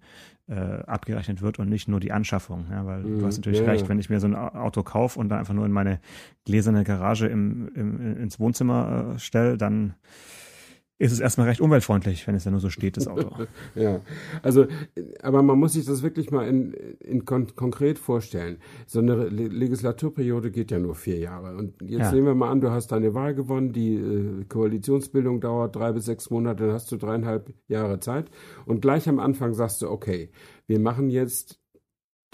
[0.47, 2.67] äh, abgerechnet wird und nicht nur die Anschaffung.
[2.69, 5.19] Ja, weil mhm, du hast natürlich ja, recht, wenn ich mir so ein Auto kaufe
[5.19, 5.99] und dann einfach nur in meine
[6.45, 9.95] gläserne Garage im, im, ins Wohnzimmer äh, stelle, dann
[10.97, 13.29] ist es erstmal recht umweltfreundlich, wenn es ja nur so steht, das Auto.
[13.75, 13.99] ja,
[14.41, 14.65] also,
[15.21, 18.59] aber man muss sich das wirklich mal in, in kon konkret vorstellen.
[18.87, 21.57] So eine Legislaturperiode geht ja nur vier Jahre.
[21.57, 22.11] Und jetzt ja.
[22.13, 26.05] nehmen wir mal an, du hast deine Wahl gewonnen, die äh, Koalitionsbildung dauert drei bis
[26.05, 28.31] sechs Monate, dann hast du dreieinhalb Jahre Zeit.
[28.65, 30.31] Und gleich am Anfang sagst du, okay,
[30.67, 31.59] wir machen jetzt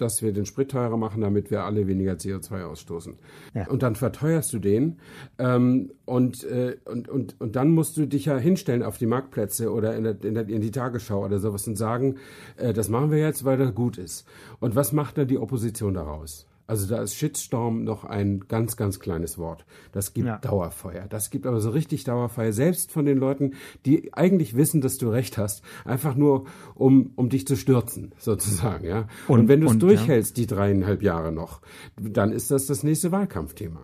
[0.02, 3.16] dass wir den Sprit teurer machen, damit wir alle weniger CO2 ausstoßen.
[3.54, 3.68] Ja.
[3.68, 4.98] Und dann verteuerst du den
[5.40, 9.72] ähm, und, äh, und, und, und dann musst du dich ja hinstellen auf die Marktplätze
[9.72, 12.16] oder in, der, in, der, in die Tagesschau oder sowas und sagen,
[12.58, 14.28] äh, das machen wir jetzt, weil das gut ist.
[14.60, 16.48] Und was macht dann die Opposition daraus?
[16.71, 19.65] Also da ist Shitstorm noch ein ganz, ganz kleines Wort.
[19.91, 20.38] Das gibt ja.
[20.38, 21.05] Dauerfeuer.
[21.10, 23.55] Das gibt aber so richtig Dauerfeuer, selbst von den Leuten,
[23.86, 28.86] die eigentlich wissen, dass du recht hast, einfach nur um, um dich zu stürzen, sozusagen,
[28.86, 29.10] ja.
[29.27, 30.43] Und, und wenn du es durchhältst, ja.
[30.43, 31.60] die dreieinhalb Jahre noch,
[32.01, 33.81] dann ist das das nächste Wahlkampfthema.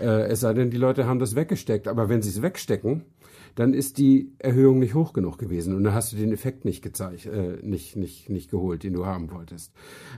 [0.00, 1.86] Äh, es sei denn, die Leute haben das weggesteckt.
[1.86, 3.04] Aber wenn sie es wegstecken,
[3.54, 6.82] dann ist die Erhöhung nicht hoch genug gewesen und dann hast du den Effekt nicht
[6.82, 9.72] gezeigt, äh, nicht, nicht, nicht geholt, den du haben wolltest.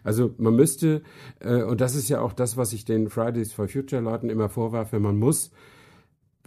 [0.05, 1.03] Also man müsste,
[1.41, 4.49] äh, und das ist ja auch das, was ich den Fridays for Future Leuten immer
[4.49, 5.51] vorwerfe, man muss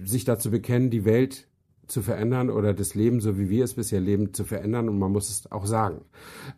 [0.01, 1.47] sich dazu bekennen, die Welt
[1.87, 5.11] zu verändern oder das Leben, so wie wir es bisher leben, zu verändern und man
[5.11, 6.01] muss es auch sagen.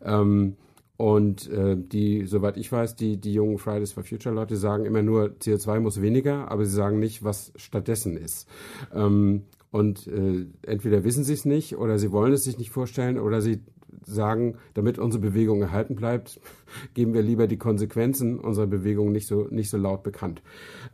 [0.02, 0.56] Ähm,
[0.96, 5.02] und äh, die, soweit ich weiß, die, die jungen Fridays for Future Leute sagen immer
[5.02, 8.46] nur, CO2 muss weniger, aber sie sagen nicht, was stattdessen ist.
[8.94, 9.42] Ähm,
[9.72, 13.40] und äh, entweder wissen sie es nicht oder sie wollen es sich nicht vorstellen oder
[13.40, 13.60] sie
[14.04, 16.40] sagen, damit unsere Bewegung erhalten bleibt,
[16.94, 20.42] geben wir lieber die Konsequenzen unserer Bewegung nicht so, nicht so laut bekannt.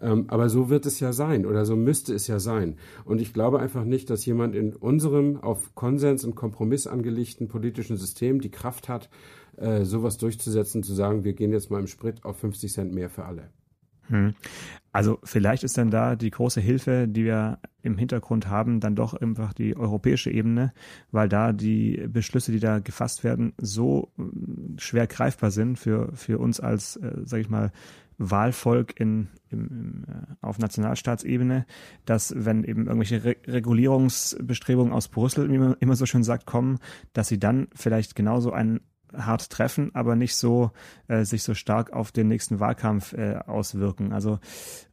[0.01, 2.77] Ähm, aber so wird es ja sein oder so müsste es ja sein.
[3.05, 7.97] Und ich glaube einfach nicht, dass jemand in unserem auf Konsens und Kompromiss angelegten politischen
[7.97, 9.09] System die Kraft hat,
[9.57, 13.11] äh, sowas durchzusetzen, zu sagen, wir gehen jetzt mal im Sprit auf 50 Cent mehr
[13.11, 13.51] für alle.
[14.09, 14.35] Hm.
[14.93, 19.15] Also vielleicht ist dann da die große Hilfe, die wir im Hintergrund haben, dann doch
[19.15, 20.73] einfach die europäische Ebene,
[21.13, 26.39] weil da die Beschlüsse, die da gefasst werden, so hm, schwer greifbar sind für, für
[26.39, 27.71] uns als, äh, sage ich mal,
[28.19, 31.67] Wahlvolk in, im, im, äh, auf Nationalstaatsebene,
[32.05, 36.79] dass wenn eben irgendwelche Re Regulierungsbestrebungen aus Brüssel, wie man immer so schön sagt, kommen,
[37.13, 38.81] dass sie dann vielleicht genauso einen
[39.17, 40.71] hart treffen, aber nicht so
[41.09, 44.13] äh, sich so stark auf den nächsten Wahlkampf äh, auswirken.
[44.13, 44.39] Also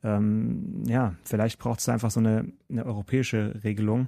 [0.04, 4.08] ähm, ja, vielleicht braucht es einfach so eine, eine europäische Regelung,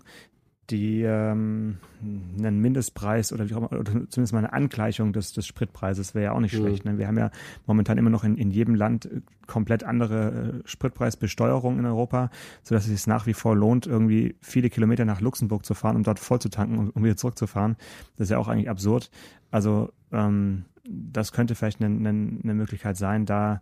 [0.69, 5.47] die ähm, einen Mindestpreis oder, wie auch immer, oder zumindest mal eine Angleichung des, des
[5.47, 6.63] Spritpreises wäre ja auch nicht mhm.
[6.63, 6.85] schlecht.
[6.85, 6.97] Ne?
[6.97, 7.31] Wir haben ja
[7.65, 9.09] momentan immer noch in, in jedem Land
[9.45, 12.29] komplett andere äh, Spritpreisbesteuerung in Europa,
[12.63, 16.03] sodass es sich nach wie vor lohnt, irgendwie viele Kilometer nach Luxemburg zu fahren, um
[16.03, 17.77] dort voll zu tanken, um, um wieder zurückzufahren.
[18.17, 19.09] Das ist ja auch eigentlich absurd.
[19.51, 23.61] Also ähm, das könnte vielleicht eine, eine, eine Möglichkeit sein, da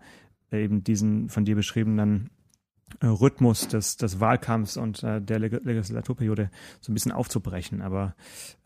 [0.51, 2.29] eben diesen von dir beschriebenen äh,
[3.03, 6.49] Rhythmus des, des Wahlkampfs und äh, der Leg Legislaturperiode
[6.81, 7.81] so ein bisschen aufzubrechen.
[7.81, 8.15] Aber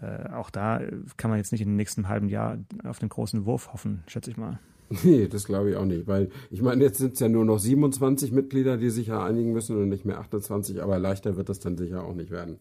[0.01, 0.81] äh, auch da
[1.17, 4.31] kann man jetzt nicht in den nächsten halben Jahr auf den großen Wurf hoffen, schätze
[4.31, 4.59] ich mal.
[5.03, 7.59] Nee, das glaube ich auch nicht, weil ich meine, jetzt sind es ja nur noch
[7.59, 11.59] 27 Mitglieder, die sich ja einigen müssen und nicht mehr 28, aber leichter wird das
[11.59, 12.57] dann sicher auch nicht werden.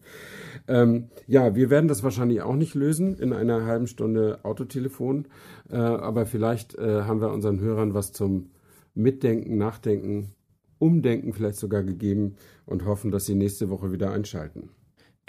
[0.67, 5.27] Ähm, ja, wir werden das wahrscheinlich auch nicht lösen in einer halben Stunde Autotelefon,
[5.69, 8.51] äh, aber vielleicht äh, haben wir unseren Hörern was zum
[8.93, 10.35] Mitdenken, Nachdenken
[10.79, 14.69] Umdenken vielleicht sogar gegeben und hoffen, dass Sie nächste Woche wieder einschalten.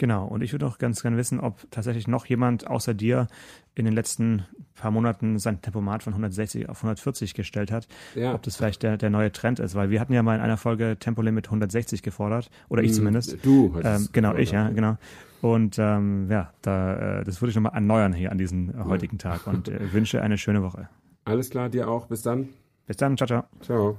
[0.01, 3.27] Genau, und ich würde auch ganz gerne wissen, ob tatsächlich noch jemand außer dir
[3.75, 7.87] in den letzten paar Monaten sein Tempomat von 160 auf 140 gestellt hat.
[8.15, 8.35] Ja.
[8.35, 10.57] Ob das vielleicht der, der neue Trend ist, weil wir hatten ja mal in einer
[10.57, 13.45] Folge Tempolimit 160 gefordert, oder ich hm, zumindest.
[13.45, 14.97] Du hast ähm, Genau, ich, ja, genau.
[15.43, 19.19] Und ähm, ja, da, äh, das würde ich nochmal erneuern hier an diesem äh, heutigen
[19.19, 20.89] Tag und äh, wünsche eine schöne Woche.
[21.27, 22.07] Alles klar, dir auch.
[22.07, 22.49] Bis dann.
[22.87, 23.45] Bis dann, ciao, ciao.
[23.61, 23.99] Ciao.